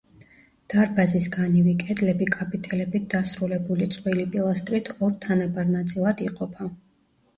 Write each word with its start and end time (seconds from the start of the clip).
დარბაზის 0.73 1.25
განივი 1.35 1.75
კედლები 1.83 2.27
კაპიტელებით 2.37 3.05
დასრულებული 3.15 3.89
წყვილი 3.97 4.27
პილასტრით 4.37 4.91
ორ 5.09 5.15
თანაბარ 5.27 5.71
ნაწილად 5.79 6.25
იყოფა. 6.31 6.73